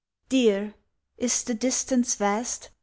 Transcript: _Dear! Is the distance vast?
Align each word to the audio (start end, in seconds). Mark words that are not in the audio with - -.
_Dear! 0.31 0.73
Is 1.19 1.43
the 1.43 1.53
distance 1.53 2.15
vast? 2.15 2.71